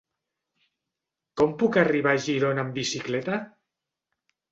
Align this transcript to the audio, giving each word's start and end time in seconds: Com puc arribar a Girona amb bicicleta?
Com 1.41 1.53
puc 1.63 1.77
arribar 1.81 2.13
a 2.13 2.21
Girona 2.29 2.63
amb 2.65 2.79
bicicleta? 2.79 3.37